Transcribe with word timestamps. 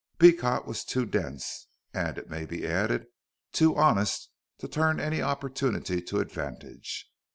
Beecot 0.17 0.65
was 0.65 0.83
too 0.83 1.05
dense, 1.05 1.67
and, 1.93 2.17
it 2.17 2.27
may 2.27 2.47
be 2.47 2.65
added, 2.65 3.05
too 3.51 3.77
honest 3.77 4.31
to 4.57 4.67
turn 4.67 4.99
any 4.99 5.21
opportunity 5.21 6.01
to 6.01 6.19
advantage. 6.19 7.07